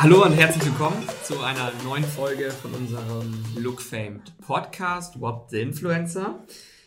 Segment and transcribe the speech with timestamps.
[0.00, 5.60] Hallo und herzlich willkommen zu einer neuen Folge von unserem Look Famed Podcast What the
[5.60, 6.44] Influencer.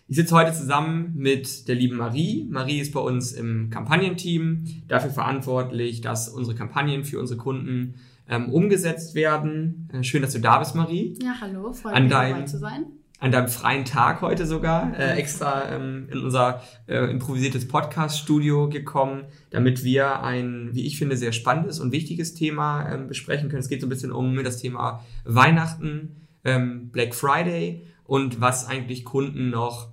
[0.07, 2.47] Ich sitze heute zusammen mit der lieben Marie.
[2.49, 7.95] Marie ist bei uns im Kampagnenteam, dafür verantwortlich, dass unsere Kampagnen für unsere Kunden
[8.29, 9.89] ähm, umgesetzt werden.
[9.91, 11.19] Äh, schön, dass du da bist, Marie.
[11.21, 12.85] Ja, hallo, freut mich dabei zu sein
[13.21, 19.25] an deinem freien Tag heute sogar äh, extra ähm, in unser äh, improvisiertes Podcast-Studio gekommen,
[19.51, 23.61] damit wir ein, wie ich finde, sehr spannendes und wichtiges Thema ähm, besprechen können.
[23.61, 29.05] Es geht so ein bisschen um das Thema Weihnachten, ähm, Black Friday und was eigentlich
[29.05, 29.89] Kunden noch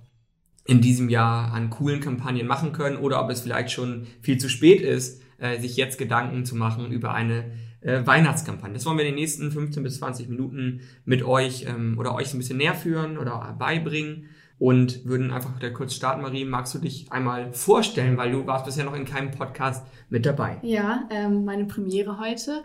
[0.65, 4.49] in diesem Jahr an coolen Kampagnen machen können oder ob es vielleicht schon viel zu
[4.49, 7.51] spät ist, äh, sich jetzt Gedanken zu machen über eine
[7.81, 8.73] äh, Weihnachtskampagne.
[8.73, 12.33] Das wollen wir in den nächsten 15 bis 20 Minuten mit euch ähm, oder euch
[12.33, 16.21] ein bisschen näher führen oder beibringen und würden einfach da kurz starten.
[16.21, 20.25] Marie, magst du dich einmal vorstellen, weil du warst bisher noch in keinem Podcast mit
[20.25, 20.57] dabei.
[20.61, 22.63] Ja, ähm, meine Premiere heute.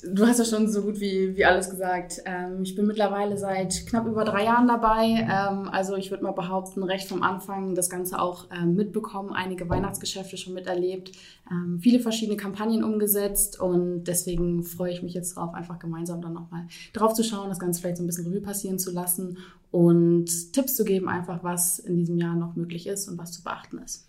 [0.00, 2.22] Du hast ja schon so gut wie, wie alles gesagt.
[2.24, 5.26] Ähm, ich bin mittlerweile seit knapp über drei Jahren dabei.
[5.28, 9.68] Ähm, also ich würde mal behaupten, recht vom Anfang das Ganze auch ähm, mitbekommen, einige
[9.68, 11.10] Weihnachtsgeschäfte schon miterlebt,
[11.50, 16.34] ähm, viele verschiedene Kampagnen umgesetzt und deswegen freue ich mich jetzt darauf, einfach gemeinsam dann
[16.34, 19.38] nochmal drauf zu schauen, das Ganze vielleicht so ein bisschen Revue passieren zu lassen
[19.72, 23.42] und Tipps zu geben, einfach was in diesem Jahr noch möglich ist und was zu
[23.42, 24.06] beachten ist.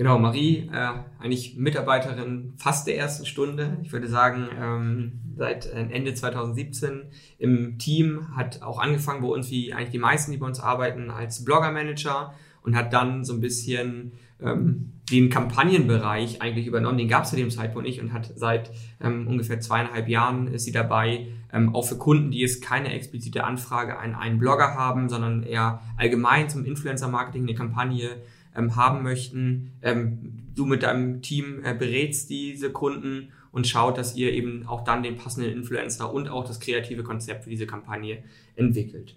[0.00, 3.76] Genau, Marie, äh, eigentlich Mitarbeiterin fast der ersten Stunde.
[3.82, 7.02] Ich würde sagen, ähm, seit äh, Ende 2017
[7.36, 11.10] im Team, hat auch angefangen bei uns, wie eigentlich die meisten, die bei uns arbeiten,
[11.10, 16.96] als Blogger-Manager und hat dann so ein bisschen ähm, den Kampagnenbereich eigentlich übernommen.
[16.96, 18.70] Den gab es zu dem Zeitpunkt nicht und hat seit
[19.02, 23.44] ähm, ungefähr zweieinhalb Jahren ist sie dabei, ähm, auch für Kunden, die jetzt keine explizite
[23.44, 28.16] Anfrage an einen Blogger haben, sondern eher allgemein zum Influencer-Marketing eine Kampagne
[28.60, 29.72] ähm, haben möchten.
[29.82, 34.84] Ähm, du mit deinem Team äh, berätst diese Kunden und schaut, dass ihr eben auch
[34.84, 38.22] dann den passenden Influencer und auch das kreative Konzept für diese Kampagne
[38.56, 39.16] entwickelt.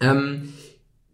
[0.00, 0.52] Ähm,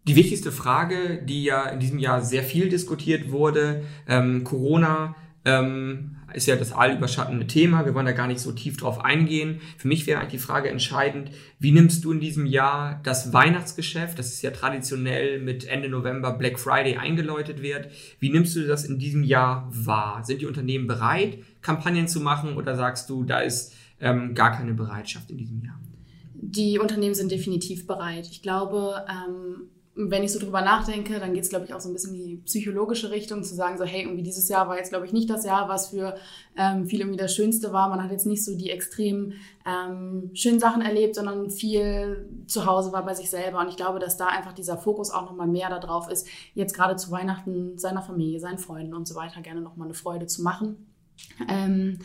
[0.05, 6.17] die wichtigste Frage, die ja in diesem Jahr sehr viel diskutiert wurde, ähm, Corona ähm,
[6.33, 7.85] ist ja das allüberschattende Thema.
[7.85, 9.61] Wir wollen da gar nicht so tief drauf eingehen.
[9.77, 14.17] Für mich wäre eigentlich die Frage entscheidend, wie nimmst du in diesem Jahr das Weihnachtsgeschäft,
[14.17, 17.89] das ist ja traditionell mit Ende November Black Friday eingeläutet wird,
[18.19, 20.23] wie nimmst du das in diesem Jahr wahr?
[20.23, 24.73] Sind die Unternehmen bereit, Kampagnen zu machen oder sagst du, da ist ähm, gar keine
[24.73, 25.79] Bereitschaft in diesem Jahr?
[26.35, 28.27] Die Unternehmen sind definitiv bereit.
[28.29, 31.87] Ich glaube, ähm wenn ich so drüber nachdenke, dann geht es, glaube ich, auch so
[31.87, 34.89] ein bisschen in die psychologische Richtung, zu sagen, so, hey, irgendwie dieses Jahr war jetzt,
[34.89, 36.15] glaube ich, nicht das Jahr, was für
[36.57, 37.89] ähm, viele irgendwie das Schönste war.
[37.89, 39.33] Man hat jetzt nicht so die extrem
[39.65, 43.59] ähm, schönen Sachen erlebt, sondern viel zu Hause war bei sich selber.
[43.59, 46.95] Und ich glaube, dass da einfach dieser Fokus auch nochmal mehr darauf ist, jetzt gerade
[46.95, 50.87] zu Weihnachten seiner Familie, seinen Freunden und so weiter gerne nochmal eine Freude zu machen.
[51.47, 51.99] Ähm,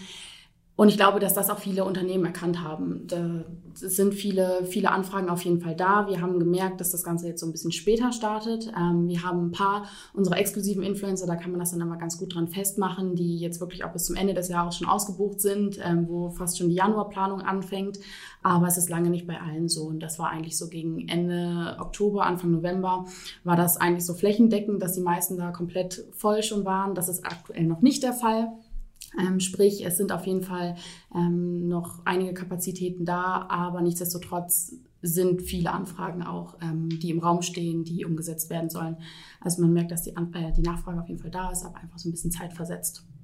[0.78, 3.04] und ich glaube, dass das auch viele Unternehmen erkannt haben.
[3.08, 3.42] Da
[3.74, 6.06] sind viele, viele Anfragen auf jeden Fall da.
[6.06, 8.72] Wir haben gemerkt, dass das Ganze jetzt so ein bisschen später startet.
[8.78, 12.16] Ähm, wir haben ein paar unserer exklusiven Influencer, da kann man das dann immer ganz
[12.16, 15.80] gut dran festmachen, die jetzt wirklich auch bis zum Ende des Jahres schon ausgebucht sind,
[15.84, 17.98] ähm, wo fast schon die Januarplanung anfängt.
[18.44, 19.82] Aber es ist lange nicht bei allen so.
[19.82, 23.04] Und das war eigentlich so gegen Ende Oktober, Anfang November,
[23.42, 26.94] war das eigentlich so flächendeckend, dass die meisten da komplett voll schon waren.
[26.94, 28.52] Das ist aktuell noch nicht der Fall.
[29.18, 30.76] Ähm, sprich, es sind auf jeden Fall
[31.14, 37.42] ähm, noch einige Kapazitäten da, aber nichtsdestotrotz sind viele Anfragen auch, ähm, die im Raum
[37.42, 38.96] stehen, die umgesetzt werden sollen.
[39.40, 41.76] Also man merkt, dass die, An äh, die Nachfrage auf jeden Fall da ist, aber
[41.76, 43.04] einfach so ein bisschen Zeit versetzt.
[43.06, 43.17] Mhm.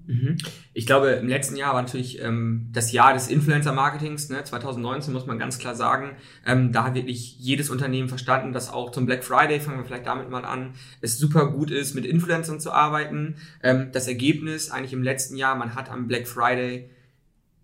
[0.75, 4.44] Ich glaube, im letzten Jahr war natürlich ähm, das Jahr des Influencer-Marketings, ne?
[4.44, 6.16] 2019 muss man ganz klar sagen.
[6.44, 10.06] Ähm, da hat wirklich jedes Unternehmen verstanden, dass auch zum Black Friday, fangen wir vielleicht
[10.06, 13.37] damit mal an, es super gut ist, mit Influencern zu arbeiten.
[13.62, 16.91] Ähm, das Ergebnis eigentlich im letzten Jahr, man hat am Black Friday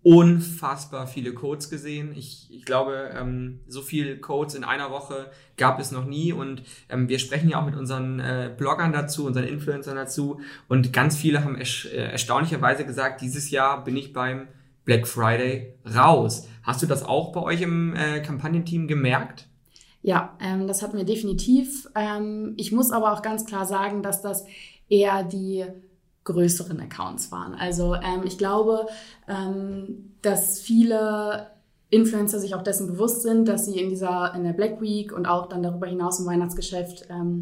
[0.03, 2.13] unfassbar viele Codes gesehen.
[2.15, 6.33] Ich, ich glaube, ähm, so viele Codes in einer Woche gab es noch nie.
[6.33, 10.41] Und ähm, wir sprechen ja auch mit unseren äh, Bloggern dazu, unseren Influencern dazu.
[10.67, 14.47] Und ganz viele haben ersch äh, erstaunlicherweise gesagt, dieses Jahr bin ich beim
[14.85, 16.47] Black Friday raus.
[16.63, 19.47] Hast du das auch bei euch im äh, Kampagnenteam gemerkt?
[20.01, 21.87] Ja, ähm, das hatten wir definitiv.
[21.93, 24.45] Ähm, ich muss aber auch ganz klar sagen, dass das
[24.89, 25.65] eher die
[26.23, 27.55] größeren Accounts waren.
[27.55, 28.87] Also ähm, ich glaube,
[29.27, 31.47] ähm, dass viele
[31.89, 35.25] Influencer sich auch dessen bewusst sind, dass sie in dieser in der Black Week und
[35.25, 37.41] auch dann darüber hinaus im Weihnachtsgeschäft ähm,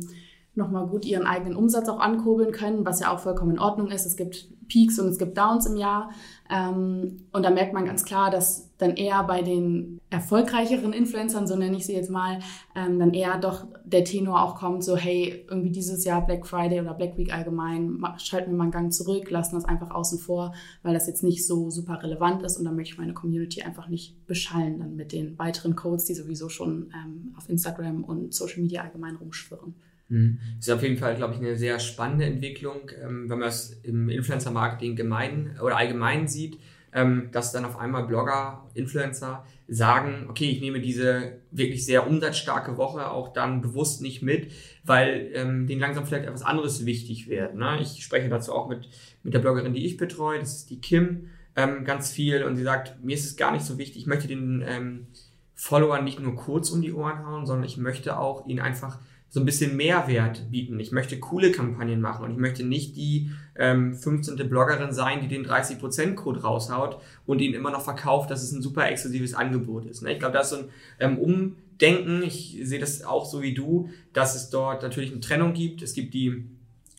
[0.56, 4.06] nochmal gut ihren eigenen Umsatz auch ankurbeln können, was ja auch vollkommen in Ordnung ist.
[4.06, 6.12] Es gibt Peaks und es gibt Downs im Jahr.
[6.50, 11.56] Ähm, und da merkt man ganz klar, dass dann eher bei den erfolgreicheren Influencern, so
[11.56, 12.40] nenne ich sie jetzt mal,
[12.76, 16.80] ähm, dann eher doch der Tenor auch kommt, so hey, irgendwie dieses Jahr Black Friday
[16.80, 20.56] oder Black Week allgemein, schalten wir mal einen Gang zurück, lassen das einfach außen vor,
[20.82, 23.90] weil das jetzt nicht so super relevant ist und dann möchte ich meine Community einfach
[23.90, 28.62] nicht beschallen dann mit den weiteren Codes, die sowieso schon ähm, auf Instagram und Social
[28.62, 29.76] Media allgemein rumschwirren.
[30.08, 30.40] Mhm.
[30.56, 33.78] Das ist auf jeden Fall, glaube ich, eine sehr spannende Entwicklung, ähm, wenn man es
[33.84, 36.58] im Influencer-Marketing gemein oder allgemein sieht
[36.94, 42.78] ähm, dass dann auf einmal Blogger, Influencer sagen, okay, ich nehme diese wirklich sehr umsatzstarke
[42.78, 44.52] Woche auch dann bewusst nicht mit,
[44.84, 47.56] weil ähm, denen langsam vielleicht etwas anderes wichtig wird.
[47.56, 47.80] Ne?
[47.82, 48.90] Ich spreche dazu auch mit,
[49.24, 52.64] mit der Bloggerin, die ich betreue, das ist die Kim, ähm, ganz viel und sie
[52.64, 55.08] sagt, mir ist es gar nicht so wichtig, ich möchte den ähm,
[55.56, 58.98] Followern nicht nur kurz um die Ohren hauen, sondern ich möchte auch ihnen einfach
[59.30, 60.80] so ein bisschen Mehrwert bieten.
[60.80, 64.36] Ich möchte coole Kampagnen machen und ich möchte nicht die ähm, 15.
[64.50, 68.90] Bloggerin sein, die den 30%-Code raushaut und ihn immer noch verkauft, dass es ein super
[68.90, 70.02] exklusives Angebot ist.
[70.02, 70.14] Ne?
[70.14, 70.66] Ich glaube, da ist so ein
[71.00, 72.24] ähm, Umdenken.
[72.24, 75.84] Ich sehe das auch so wie du, dass es dort natürlich eine Trennung gibt.
[75.84, 76.46] Es gibt die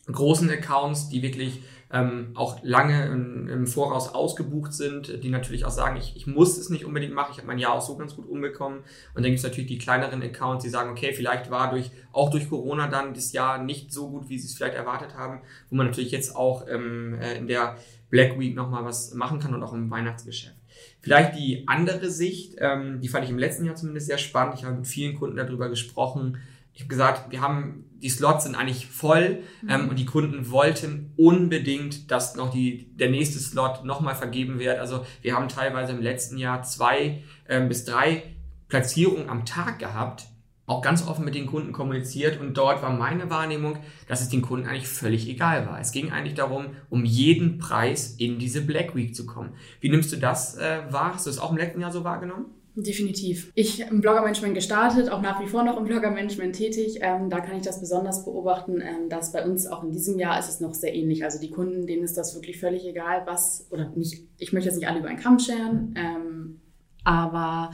[0.09, 1.61] großen Accounts, die wirklich
[1.93, 6.57] ähm, auch lange im, im, Voraus ausgebucht sind, die natürlich auch sagen, ich, ich muss
[6.57, 8.79] es nicht unbedingt machen, ich habe mein Jahr auch so ganz gut umbekommen.
[9.13, 12.29] Und dann gibt es natürlich die kleineren Accounts, die sagen, okay, vielleicht war durch auch
[12.29, 15.75] durch Corona dann das Jahr nicht so gut, wie sie es vielleicht erwartet haben, wo
[15.75, 17.77] man natürlich jetzt auch ähm, äh, in der
[18.09, 20.55] Black Week nochmal was machen kann und auch im Weihnachtsgeschäft.
[21.01, 24.55] Vielleicht die andere Sicht, ähm, die fand ich im letzten Jahr zumindest sehr spannend.
[24.55, 26.37] Ich habe mit vielen Kunden darüber gesprochen,
[26.73, 29.69] ich habe gesagt, wir haben, die Slots sind eigentlich voll mhm.
[29.69, 34.79] ähm, und die Kunden wollten unbedingt, dass noch die, der nächste Slot nochmal vergeben wird.
[34.79, 38.23] Also wir haben teilweise im letzten Jahr zwei ähm, bis drei
[38.67, 40.27] Platzierungen am Tag gehabt,
[40.65, 44.41] auch ganz offen mit den Kunden kommuniziert und dort war meine Wahrnehmung, dass es den
[44.41, 45.79] Kunden eigentlich völlig egal war.
[45.79, 49.53] Es ging eigentlich darum, um jeden Preis in diese Black Week zu kommen.
[49.81, 51.15] Wie nimmst du das äh, wahr?
[51.15, 52.45] Hast du das auch im letzten Jahr so wahrgenommen?
[52.75, 53.51] Definitiv.
[53.53, 56.99] Ich im Blogger-Management gestartet, auch nach wie vor noch im Blogger-Management tätig.
[57.01, 60.39] Ähm, da kann ich das besonders beobachten, ähm, dass bei uns auch in diesem Jahr
[60.39, 61.25] ist es noch sehr ähnlich.
[61.25, 64.77] Also die Kunden, denen ist das wirklich völlig egal, was, oder nicht, ich möchte jetzt
[64.77, 66.61] nicht alle über einen Kamm scheren, ähm,
[67.03, 67.71] aber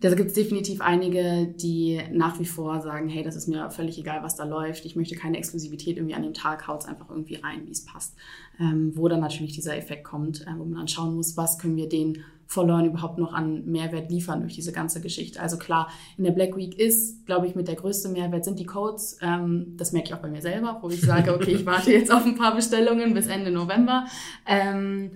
[0.00, 3.98] da gibt es definitiv einige, die nach wie vor sagen, hey, das ist mir völlig
[3.98, 4.84] egal, was da läuft.
[4.84, 7.84] Ich möchte keine Exklusivität irgendwie an dem Tag, haut es einfach irgendwie rein, wie es
[7.84, 8.14] passt.
[8.60, 11.76] Ähm, wo dann natürlich dieser Effekt kommt, äh, wo man dann schauen muss, was können
[11.76, 15.40] wir denen Followern überhaupt noch an Mehrwert liefern durch diese ganze Geschichte.
[15.40, 18.64] Also klar, in der Black Week ist, glaube ich, mit der größte Mehrwert sind die
[18.64, 19.18] Codes.
[19.20, 22.10] Ähm, das merke ich auch bei mir selber, wo ich sage, okay, ich warte jetzt
[22.10, 24.06] auf ein paar Bestellungen bis Ende November.
[24.46, 25.10] Ähm,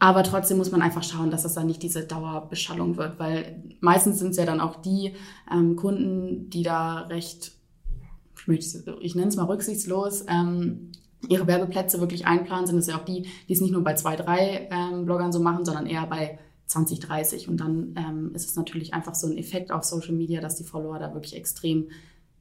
[0.00, 4.18] aber trotzdem muss man einfach schauen, dass es dann nicht diese Dauerbeschallung wird, weil meistens
[4.18, 5.12] sind es ja dann auch die
[5.52, 7.52] ähm, Kunden, die da recht,
[8.48, 10.92] ich, nenne es mal rücksichtslos, ähm,
[11.28, 14.16] ihre Werbeplätze wirklich einplanen, sind es ja auch die, die es nicht nur bei zwei,
[14.16, 17.48] drei ähm, Bloggern so machen, sondern eher bei 20, 30.
[17.48, 20.64] Und dann ähm, ist es natürlich einfach so ein Effekt auf Social Media, dass die
[20.64, 21.90] Follower da wirklich extrem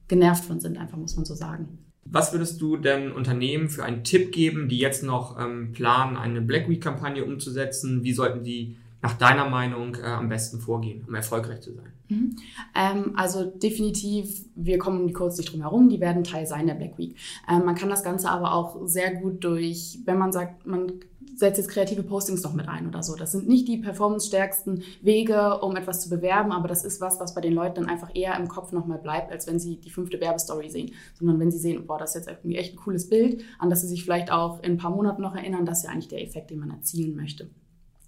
[0.07, 1.88] genervt von sind, einfach muss man so sagen.
[2.05, 6.41] Was würdest du denn Unternehmen für einen Tipp geben, die jetzt noch ähm, planen, eine
[6.41, 8.03] Black Week-Kampagne umzusetzen?
[8.03, 11.93] Wie sollten die nach deiner Meinung äh, am besten vorgehen, um erfolgreich zu sein?
[12.09, 12.35] Mhm.
[12.75, 16.67] Ähm, also definitiv, wir kommen um die Codes nicht drum herum, die werden Teil sein
[16.67, 17.15] der Black Week.
[17.49, 20.91] Ähm, man kann das Ganze aber auch sehr gut durch, wenn man sagt, man
[21.35, 23.15] setzt jetzt kreative Postings noch mit ein oder so.
[23.15, 27.33] Das sind nicht die performance-stärksten Wege, um etwas zu bewerben, aber das ist was, was
[27.33, 30.19] bei den Leuten dann einfach eher im Kopf nochmal bleibt, als wenn sie die fünfte
[30.19, 30.91] Werbestory sehen.
[31.13, 33.81] Sondern wenn sie sehen, boah, das ist jetzt irgendwie echt ein cooles Bild, an das
[33.81, 36.23] sie sich vielleicht auch in ein paar Monaten noch erinnern, das ist ja eigentlich der
[36.23, 37.49] Effekt, den man erzielen möchte.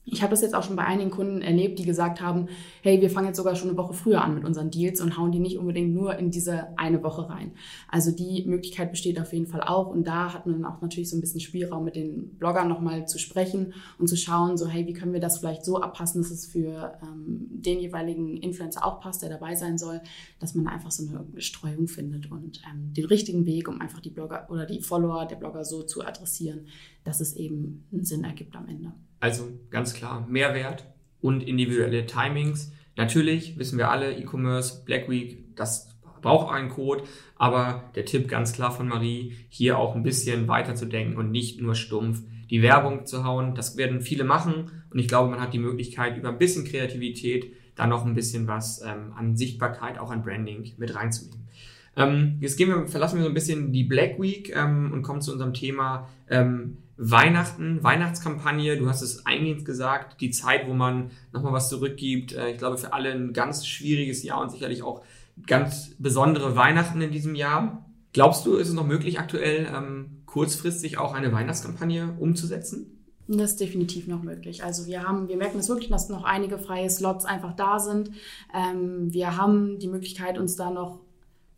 [0.03, 2.47] Ich habe das jetzt auch schon bei einigen Kunden erlebt, die gesagt haben,
[2.81, 5.31] hey, wir fangen jetzt sogar schon eine Woche früher an mit unseren Deals und hauen
[5.31, 7.51] die nicht unbedingt nur in diese eine Woche rein.
[7.87, 11.11] Also die Möglichkeit besteht auf jeden Fall auch und da hat man dann auch natürlich
[11.11, 14.87] so ein bisschen Spielraum mit den Bloggern nochmal zu sprechen und zu schauen, so hey,
[14.87, 19.01] wie können wir das vielleicht so abpassen, dass es für ähm, den jeweiligen Influencer auch
[19.01, 20.01] passt, der dabei sein soll,
[20.39, 24.09] dass man einfach so eine Streuung findet und ähm, den richtigen Weg, um einfach die
[24.09, 26.65] Blogger oder die Follower der Blogger so zu adressieren,
[27.03, 28.93] dass es eben einen Sinn ergibt am Ende.
[29.21, 30.85] Also ganz klar Mehrwert
[31.21, 32.73] und individuelle Timings.
[32.97, 37.03] Natürlich wissen wir alle, E-Commerce, Black Week, das braucht einen Code,
[37.35, 41.31] aber der Tipp ganz klar von Marie, hier auch ein bisschen weiter zu denken und
[41.31, 43.55] nicht nur stumpf die Werbung zu hauen.
[43.55, 47.53] Das werden viele machen und ich glaube, man hat die Möglichkeit, über ein bisschen Kreativität
[47.75, 51.47] da noch ein bisschen was ähm, an Sichtbarkeit, auch an Branding mit reinzunehmen.
[51.95, 55.21] Ähm, jetzt gehen wir, verlassen wir so ein bisschen die Black Week ähm, und kommen
[55.21, 58.77] zu unserem Thema ähm, Weihnachten, Weihnachtskampagne.
[58.77, 62.33] Du hast es eingehend gesagt, die Zeit, wo man nochmal was zurückgibt.
[62.33, 65.01] Äh, ich glaube, für alle ein ganz schwieriges Jahr und sicherlich auch
[65.47, 67.89] ganz besondere Weihnachten in diesem Jahr.
[68.13, 72.99] Glaubst du, ist es noch möglich, aktuell ähm, kurzfristig auch eine Weihnachtskampagne umzusetzen?
[73.27, 74.63] Das ist definitiv noch möglich.
[74.63, 78.11] Also wir haben, wir merken es wirklich, dass noch einige freie Slots einfach da sind.
[78.53, 80.99] Ähm, wir haben die Möglichkeit, uns da noch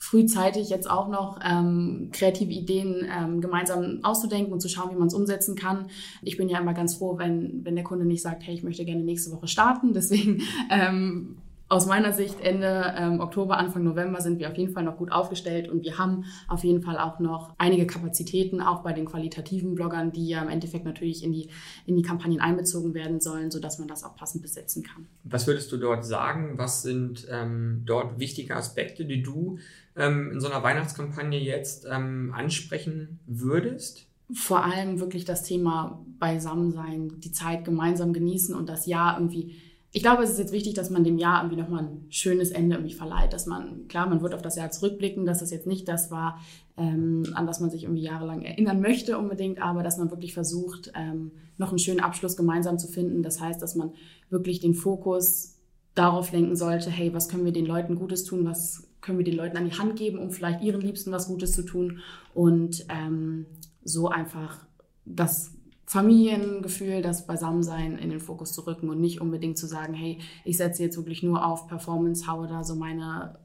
[0.04, 5.08] frühzeitig jetzt auch noch ähm, kreative Ideen ähm, gemeinsam auszudenken und zu schauen, wie man
[5.08, 5.88] es umsetzen kann.
[6.22, 8.84] Ich bin ja immer ganz froh, wenn, wenn der Kunde nicht sagt, hey, ich möchte
[8.84, 9.94] gerne nächste Woche starten.
[9.94, 11.38] Deswegen ähm,
[11.70, 15.12] aus meiner Sicht Ende ähm, Oktober, Anfang November sind wir auf jeden Fall noch gut
[15.12, 19.74] aufgestellt und wir haben auf jeden Fall auch noch einige Kapazitäten, auch bei den qualitativen
[19.74, 21.50] Bloggern, die ja im Endeffekt natürlich in die,
[21.86, 25.08] in die Kampagnen einbezogen werden sollen, sodass man das auch passend besetzen kann.
[25.24, 26.58] Was würdest du dort sagen?
[26.58, 29.58] Was sind ähm, dort wichtige Aspekte, die du
[29.96, 34.08] ähm, in so einer Weihnachtskampagne jetzt ähm, ansprechen würdest?
[34.34, 39.56] Vor allem wirklich das Thema Beisammensein, die Zeit gemeinsam genießen und das Jahr irgendwie
[39.96, 42.78] ich glaube, es ist jetzt wichtig, dass man dem Jahr irgendwie nochmal ein schönes Ende
[42.78, 45.88] irgendwie verleiht, dass man, klar, man wird auf das Jahr zurückblicken, dass das jetzt nicht
[45.88, 46.42] das war,
[46.78, 50.92] ähm, an das man sich irgendwie jahrelang erinnern möchte unbedingt, aber dass man wirklich versucht,
[50.96, 53.22] ähm, noch einen schönen Abschluss gemeinsam zu finden.
[53.22, 53.94] Das heißt, dass man
[54.32, 55.60] wirklich den Fokus
[55.94, 59.36] darauf lenken sollte, hey, was können wir den Leuten Gutes tun, was können wir den
[59.36, 62.00] Leuten an die Hand geben, um vielleicht ihren Liebsten was Gutes zu tun.
[62.34, 63.46] Und ähm,
[63.84, 64.66] so einfach
[65.06, 65.52] das
[65.86, 70.58] Familiengefühl, das Beisammensein in den Fokus zu rücken und nicht unbedingt zu sagen, hey, ich
[70.58, 73.38] setze jetzt wirklich nur auf Performance, haue da so meine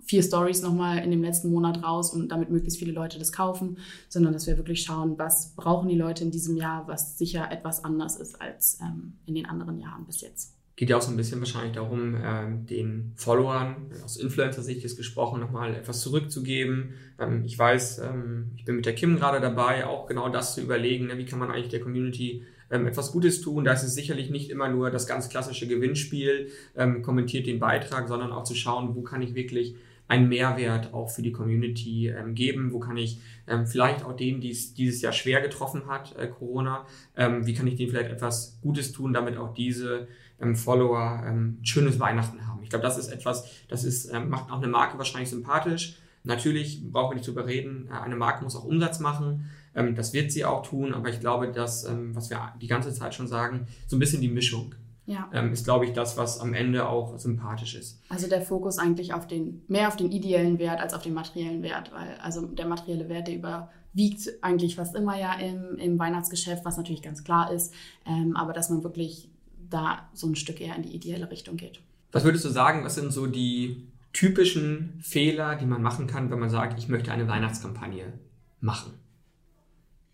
[0.00, 3.78] vier Stories nochmal in dem letzten Monat raus und damit möglichst viele Leute das kaufen,
[4.08, 7.84] sondern dass wir wirklich schauen, was brauchen die Leute in diesem Jahr, was sicher etwas
[7.84, 11.16] anders ist als ähm, in den anderen Jahren bis jetzt geht ja auch so ein
[11.16, 16.94] bisschen wahrscheinlich darum, ähm, den Followern, aus Influencer-Sicht ist gesprochen, nochmal etwas zurückzugeben.
[17.18, 20.62] Ähm, ich weiß, ähm, ich bin mit der Kim gerade dabei, auch genau das zu
[20.62, 23.64] überlegen, ne, wie kann man eigentlich der Community ähm, etwas Gutes tun.
[23.64, 28.08] Da ist es sicherlich nicht immer nur das ganz klassische Gewinnspiel, ähm, kommentiert den Beitrag,
[28.08, 29.76] sondern auch zu schauen, wo kann ich wirklich
[30.08, 32.72] einen Mehrwert auch für die Community ähm, geben?
[32.72, 36.28] Wo kann ich ähm, vielleicht auch denen, die es dieses Jahr schwer getroffen hat, äh,
[36.28, 36.86] Corona,
[37.16, 40.08] ähm, wie kann ich denen vielleicht etwas Gutes tun, damit auch diese
[40.42, 42.62] ähm, Follower ähm, schönes Weihnachten haben?
[42.62, 45.98] Ich glaube, das ist etwas, das ist, ähm, macht auch eine Marke wahrscheinlich sympathisch.
[46.24, 49.50] Natürlich brauchen wir nicht zu überreden, äh, eine Marke muss auch Umsatz machen.
[49.74, 52.92] Ähm, das wird sie auch tun, aber ich glaube, dass, ähm, was wir die ganze
[52.92, 54.74] Zeit schon sagen, so ein bisschen die Mischung
[55.06, 55.28] ja.
[55.32, 58.00] ähm, ist, glaube ich, das, was am Ende auch sympathisch ist.
[58.08, 61.62] Also der Fokus eigentlich auf den, mehr auf den ideellen Wert als auf den materiellen
[61.62, 66.64] Wert, weil also der materielle Wert, der überwiegt eigentlich fast immer ja im, im Weihnachtsgeschäft,
[66.64, 67.72] was natürlich ganz klar ist,
[68.06, 69.31] ähm, aber dass man wirklich
[69.72, 71.80] da so ein Stück eher in die ideelle Richtung geht.
[72.12, 76.38] Was würdest du sagen, was sind so die typischen Fehler, die man machen kann, wenn
[76.38, 78.12] man sagt, ich möchte eine Weihnachtskampagne
[78.60, 78.92] machen?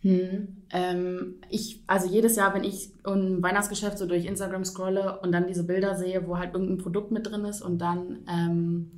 [0.02, 0.48] Hm.
[0.70, 5.48] Ähm, ich, also jedes Jahr, wenn ich im Weihnachtsgeschäft so durch Instagram scrolle und dann
[5.48, 8.90] diese Bilder sehe, wo halt irgendein Produkt mit drin ist und dann, ähm,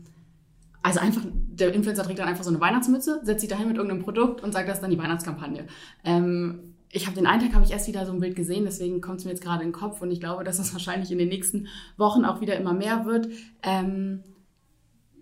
[0.83, 4.03] also einfach, der Influencer trägt dann einfach so eine Weihnachtsmütze, setzt sich dahin mit irgendeinem
[4.03, 5.67] Produkt und sagt, das ist dann die Weihnachtskampagne.
[6.05, 9.01] Ähm, ich habe den einen Tag habe ich erst wieder so ein Bild gesehen, deswegen
[9.01, 11.19] kommt es mir jetzt gerade in den Kopf und ich glaube, dass das wahrscheinlich in
[11.19, 13.29] den nächsten Wochen auch wieder immer mehr wird.
[13.63, 14.23] Ähm,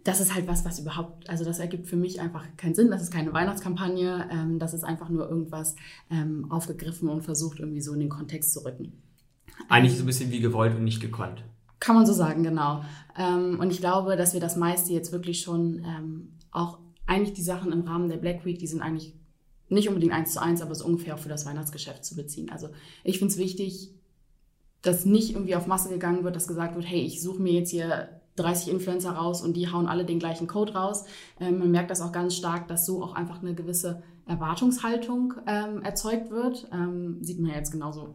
[0.04, 2.90] das ist halt was, was überhaupt, also das ergibt für mich einfach keinen Sinn.
[2.90, 4.28] Das ist keine Weihnachtskampagne.
[4.30, 5.76] Ähm, das ist einfach nur irgendwas
[6.10, 8.94] ähm, aufgegriffen und versucht irgendwie so in den Kontext zu rücken.
[9.68, 11.44] Eigentlich so ein bisschen wie gewollt und nicht gekonnt.
[11.78, 12.82] Kann man so sagen, genau.
[13.18, 17.42] Ähm, und ich glaube, dass wir das meiste jetzt wirklich schon ähm, auch eigentlich die
[17.42, 19.14] Sachen im Rahmen der Black Week, die sind eigentlich
[19.68, 22.50] nicht unbedingt eins zu eins, aber so ungefähr auch für das Weihnachtsgeschäft zu beziehen.
[22.50, 22.68] Also
[23.04, 23.90] ich finde es wichtig,
[24.82, 27.70] dass nicht irgendwie auf Masse gegangen wird, dass gesagt wird, hey, ich suche mir jetzt
[27.70, 31.04] hier 30 Influencer raus und die hauen alle den gleichen Code raus.
[31.40, 35.82] Ähm, man merkt das auch ganz stark, dass so auch einfach eine gewisse Erwartungshaltung ähm,
[35.82, 36.68] erzeugt wird.
[36.72, 38.14] Ähm, sieht man ja jetzt genauso.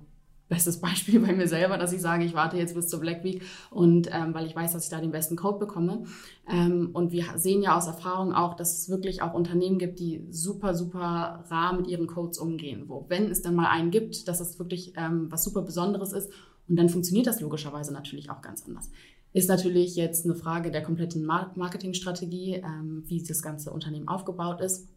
[0.54, 3.42] Bestes Beispiel bei mir selber, dass ich sage, ich warte jetzt bis zur Black Week
[3.72, 6.04] und ähm, weil ich weiß, dass ich da den besten Code bekomme.
[6.48, 10.28] Ähm, und wir sehen ja aus Erfahrung auch, dass es wirklich auch Unternehmen gibt, die
[10.30, 12.84] super, super rar mit ihren Codes umgehen.
[12.88, 16.32] Wo, wenn es dann mal einen gibt, dass es wirklich ähm, was super Besonderes ist,
[16.70, 18.90] und dann funktioniert das logischerweise natürlich auch ganz anders.
[19.34, 24.88] Ist natürlich jetzt eine Frage der kompletten Marketingstrategie, ähm, wie das ganze Unternehmen aufgebaut ist.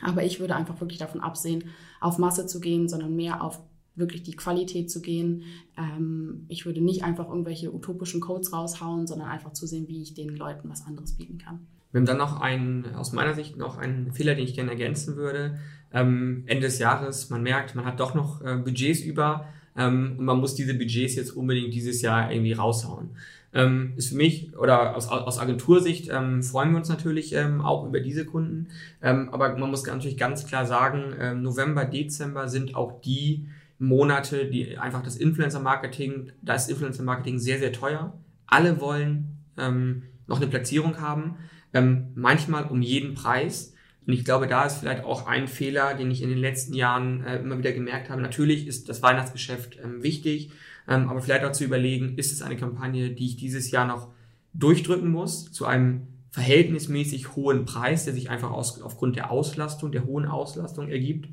[0.00, 1.64] Aber ich würde einfach wirklich davon absehen,
[2.00, 3.60] auf Masse zu gehen, sondern mehr auf
[3.94, 5.42] wirklich die Qualität zu gehen.
[5.76, 10.14] Ähm, ich würde nicht einfach irgendwelche utopischen Codes raushauen, sondern einfach zu sehen, wie ich
[10.14, 11.66] den Leuten was anderes bieten kann.
[11.90, 15.16] Wir haben dann noch einen, aus meiner Sicht noch einen Fehler, den ich gerne ergänzen
[15.16, 15.58] würde.
[15.92, 19.46] Ähm, Ende des Jahres, man merkt, man hat doch noch äh, Budgets über
[19.76, 23.10] ähm, und man muss diese Budgets jetzt unbedingt dieses Jahr irgendwie raushauen
[23.54, 27.86] ähm, ist für mich oder aus, aus Agentursicht ähm, freuen wir uns natürlich ähm, auch
[27.86, 28.68] über diese Kunden.
[29.02, 33.46] Ähm, aber man muss natürlich ganz klar sagen, ähm, November, Dezember sind auch die
[33.78, 38.18] Monate, die einfach das Influencer-Marketing, da ist Influencer-Marketing sehr, sehr teuer.
[38.46, 41.36] Alle wollen ähm, noch eine Platzierung haben,
[41.74, 43.74] ähm, manchmal um jeden Preis.
[44.06, 47.24] Und ich glaube, da ist vielleicht auch ein Fehler, den ich in den letzten Jahren
[47.24, 48.20] äh, immer wieder gemerkt habe.
[48.20, 50.50] Natürlich ist das Weihnachtsgeschäft ähm, wichtig,
[50.88, 54.08] ähm, aber vielleicht auch zu überlegen, ist es eine Kampagne, die ich dieses Jahr noch
[54.54, 60.04] durchdrücken muss, zu einem verhältnismäßig hohen Preis, der sich einfach aus, aufgrund der Auslastung, der
[60.04, 61.28] hohen Auslastung ergibt.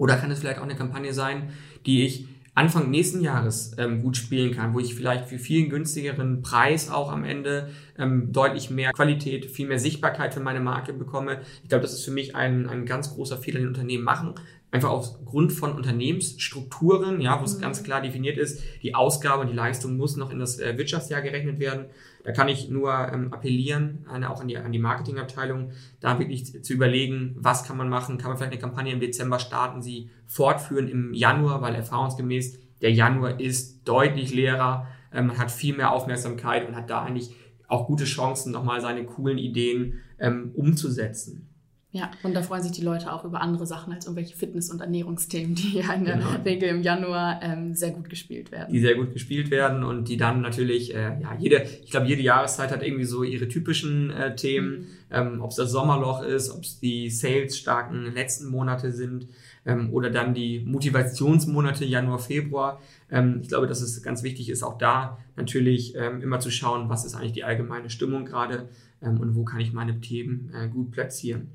[0.00, 1.50] Oder kann es vielleicht auch eine Kampagne sein,
[1.84, 6.40] die ich Anfang nächsten Jahres ähm, gut spielen kann, wo ich vielleicht für viel günstigeren
[6.40, 11.42] Preis auch am Ende ähm, deutlich mehr Qualität, viel mehr Sichtbarkeit für meine Marke bekomme.
[11.62, 14.34] Ich glaube, das ist für mich ein, ein ganz großer Fehler, den Unternehmen machen.
[14.70, 17.60] Einfach aufgrund von Unternehmensstrukturen, ja, wo es mhm.
[17.60, 21.20] ganz klar definiert ist, die Ausgabe und die Leistung muss noch in das äh, Wirtschaftsjahr
[21.20, 21.86] gerechnet werden.
[22.22, 26.62] Da kann ich nur ähm, appellieren, äh, auch an die, an die Marketingabteilung, da wirklich
[26.62, 28.18] zu überlegen, was kann man machen.
[28.18, 32.92] Kann man vielleicht eine Kampagne im Dezember starten, sie fortführen im Januar, weil erfahrungsgemäß der
[32.92, 37.34] Januar ist deutlich leerer, äh, man hat viel mehr Aufmerksamkeit und hat da eigentlich
[37.68, 41.49] auch gute Chancen, nochmal seine coolen Ideen ähm, umzusetzen.
[41.92, 44.80] Ja, und da freuen sich die Leute auch über andere Sachen als irgendwelche Fitness- und
[44.80, 46.30] Ernährungsthemen, die ja in der genau.
[46.44, 48.72] Regel im Januar ähm, sehr gut gespielt werden.
[48.72, 52.22] Die sehr gut gespielt werden und die dann natürlich, äh, ja, jede, ich glaube, jede
[52.22, 54.86] Jahreszeit hat irgendwie so ihre typischen äh, Themen, mhm.
[55.10, 59.26] ähm, ob es das Sommerloch ist, ob es die sales-starken letzten Monate sind
[59.66, 62.80] ähm, oder dann die Motivationsmonate Januar, Februar.
[63.10, 66.88] Ähm, ich glaube, dass es ganz wichtig ist, auch da natürlich ähm, immer zu schauen,
[66.88, 68.68] was ist eigentlich die allgemeine Stimmung gerade
[69.02, 71.48] ähm, und wo kann ich meine Themen äh, gut platzieren.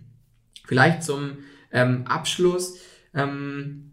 [0.65, 1.37] Vielleicht zum
[1.71, 2.79] ähm, Abschluss.
[3.13, 3.91] Ähm,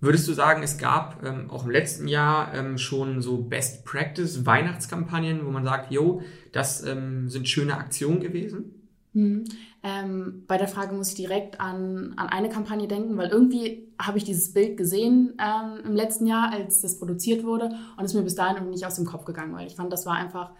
[0.00, 4.46] würdest du sagen, es gab ähm, auch im letzten Jahr ähm, schon so Best Practice
[4.46, 8.74] Weihnachtskampagnen, wo man sagt, jo, das ähm, sind schöne Aktionen gewesen?
[9.12, 9.44] Hm.
[9.82, 14.18] Ähm, bei der Frage muss ich direkt an, an eine Kampagne denken, weil irgendwie habe
[14.18, 18.22] ich dieses Bild gesehen ähm, im letzten Jahr, als das produziert wurde und ist mir
[18.22, 20.52] bis dahin irgendwie nicht aus dem Kopf gegangen, weil ich fand, das war einfach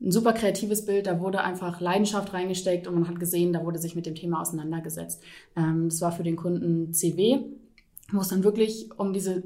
[0.00, 3.78] ein super kreatives Bild, da wurde einfach Leidenschaft reingesteckt und man hat gesehen, da wurde
[3.78, 5.22] sich mit dem Thema auseinandergesetzt.
[5.56, 7.40] Ähm, das war für den Kunden CW,
[8.12, 9.42] wo es dann wirklich um diese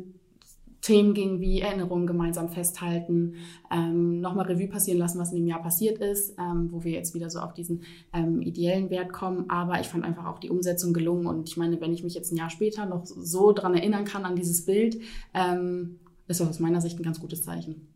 [0.80, 3.34] Themen ging wie Erinnerungen gemeinsam festhalten,
[3.70, 7.14] ähm, nochmal Revue passieren lassen, was in dem Jahr passiert ist, ähm, wo wir jetzt
[7.14, 7.82] wieder so auf diesen
[8.14, 9.50] ähm, ideellen Wert kommen.
[9.50, 11.26] Aber ich fand einfach auch die Umsetzung gelungen.
[11.26, 14.24] Und ich meine, wenn ich mich jetzt ein Jahr später noch so dran erinnern kann
[14.24, 14.98] an dieses Bild,
[15.34, 17.86] ähm, ist das aus meiner Sicht ein ganz gutes Zeichen.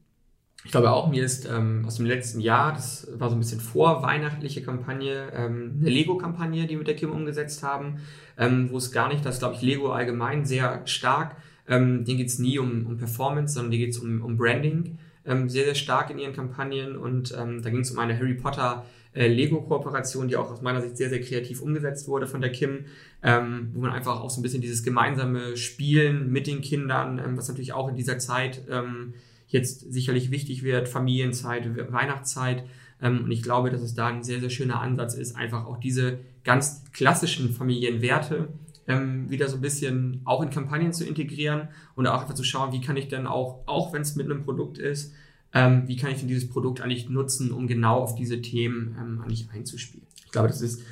[0.65, 3.61] Ich glaube auch, mir ist ähm, aus dem letzten Jahr, das war so ein bisschen
[3.61, 7.99] vorweihnachtliche Kampagne, ähm, eine Lego-Kampagne, die wir mit der Kim umgesetzt haben,
[8.39, 11.37] ähm, wo es gar nicht, das glaube ich Lego allgemein sehr stark,
[11.69, 14.99] ähm, denen geht es nie um, um Performance, sondern denen geht es um, um Branding,
[15.27, 18.35] ähm, sehr, sehr stark in ihren Kampagnen und ähm, da ging es um eine Harry
[18.35, 22.51] Potter äh, Lego-Kooperation, die auch aus meiner Sicht sehr, sehr kreativ umgesetzt wurde von der
[22.51, 22.87] Kim,
[23.23, 27.37] ähm, wo man einfach auch so ein bisschen dieses gemeinsame Spielen mit den Kindern, ähm,
[27.37, 29.13] was natürlich auch in dieser Zeit ähm,
[29.55, 32.65] jetzt sicherlich wichtig wird, Familienzeit, Weihnachtszeit.
[33.01, 35.79] Ähm, und ich glaube, dass es da ein sehr, sehr schöner Ansatz ist, einfach auch
[35.79, 38.49] diese ganz klassischen Familienwerte
[38.89, 42.73] ähm, wieder so ein bisschen auch in Kampagnen zu integrieren und auch einfach zu schauen,
[42.73, 45.15] wie kann ich denn auch, auch wenn es mit einem Produkt ist,
[45.55, 49.49] ähm, wie kann ich denn dieses Produkt eigentlich nutzen, um genau auf diese Themen eigentlich
[49.53, 50.07] einzuspielen.
[50.27, 50.83] Ich glaube, das ist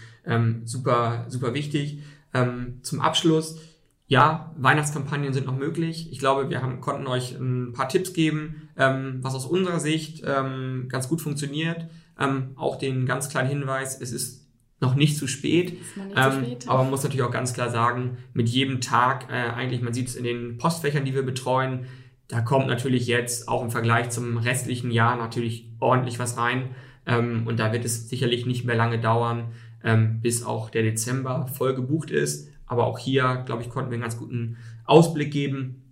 [0.66, 1.98] super, super wichtig.
[2.82, 3.58] Zum Abschluss,
[4.12, 6.12] ja, Weihnachtskampagnen sind noch möglich.
[6.12, 10.22] Ich glaube, wir haben, konnten euch ein paar Tipps geben, ähm, was aus unserer Sicht
[10.26, 11.86] ähm, ganz gut funktioniert.
[12.20, 14.46] Ähm, auch den ganz kleinen Hinweis, es ist
[14.80, 15.78] noch nicht zu spät.
[15.96, 16.68] Nicht zu ähm, spät.
[16.68, 20.08] aber man muss natürlich auch ganz klar sagen, mit jedem Tag, äh, eigentlich, man sieht
[20.08, 21.86] es in den Postfächern, die wir betreuen,
[22.28, 26.74] da kommt natürlich jetzt auch im Vergleich zum restlichen Jahr natürlich ordentlich was rein.
[27.06, 31.46] Ähm, und da wird es sicherlich nicht mehr lange dauern, ähm, bis auch der Dezember
[31.46, 32.51] voll gebucht ist.
[32.66, 35.82] Aber auch hier, glaube ich, konnten wir einen ganz guten Ausblick geben.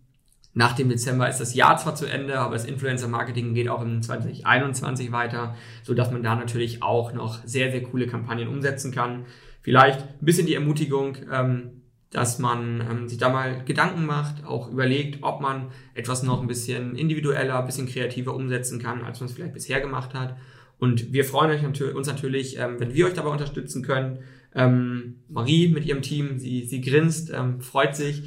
[0.52, 4.02] Nach dem Dezember ist das Jahr zwar zu Ende, aber das Influencer-Marketing geht auch im
[4.02, 5.54] 2021 weiter,
[5.84, 9.26] so dass man da natürlich auch noch sehr, sehr coole Kampagnen umsetzen kann.
[9.62, 14.68] Vielleicht ein bisschen die Ermutigung, ähm, dass man ähm, sich da mal Gedanken macht, auch
[14.68, 19.28] überlegt, ob man etwas noch ein bisschen individueller, ein bisschen kreativer umsetzen kann, als man
[19.28, 20.36] es vielleicht bisher gemacht hat.
[20.80, 24.18] Und wir freuen uns natürlich, ähm, wenn wir euch dabei unterstützen können.
[24.52, 28.24] Ähm, Marie mit ihrem Team, sie, sie grinst, ähm, freut sich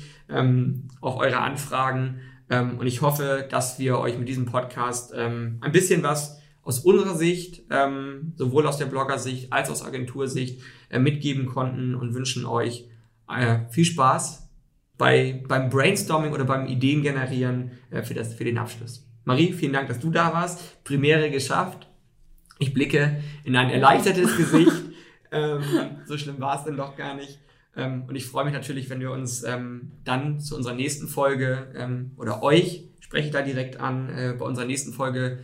[1.02, 6.40] auf eure Anfragen und ich hoffe, dass wir euch mit diesem Podcast ein bisschen was
[6.64, 12.14] aus unserer Sicht, ähm, sowohl aus der Blogger-Sicht als aus Agentursicht, äh, mitgeben konnten und
[12.14, 12.88] wünschen euch
[13.30, 14.50] äh, viel Spaß
[14.98, 19.06] bei, beim Brainstorming oder beim Ideengenerieren äh, für, das, für den Abschluss.
[19.26, 20.84] Marie, vielen Dank, dass du da warst.
[20.84, 21.88] Premiere geschafft.
[22.64, 24.72] Ich blicke in ein erleichtertes Gesicht.
[25.32, 25.62] Ähm,
[26.06, 27.40] so schlimm war es denn doch gar nicht.
[27.76, 31.74] Ähm, und ich freue mich natürlich, wenn wir uns ähm, dann zu unserer nächsten Folge
[31.76, 35.40] ähm, oder euch spreche ich da direkt an äh, bei unserer nächsten Folge.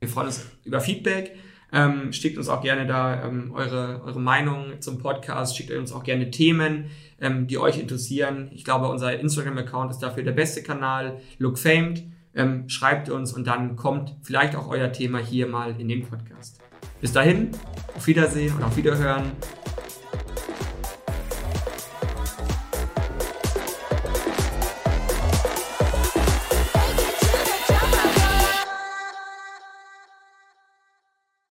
[0.00, 1.36] Wir freuen uns über Feedback.
[1.74, 6.04] Ähm, schickt uns auch gerne da ähm, eure, eure Meinung zum Podcast, schickt uns auch
[6.04, 6.86] gerne Themen,
[7.18, 8.50] die euch interessieren.
[8.52, 12.02] Ich glaube, unser Instagram-Account ist dafür der beste Kanal, LookFamed.
[12.34, 16.61] Ähm, schreibt uns und dann kommt vielleicht auch euer Thema hier mal in den Podcast.
[17.02, 17.50] Bis dahin,
[17.96, 19.32] auf Wiedersehen und auf Wiederhören.